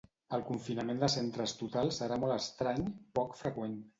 El 0.35 0.43
confinament 0.45 1.01
de 1.03 1.09
centres 1.15 1.53
total 1.59 1.93
serà 1.99 2.19
molt 2.23 2.37
estrany, 2.39 2.91
poc 3.19 3.41
freqüent. 3.45 3.77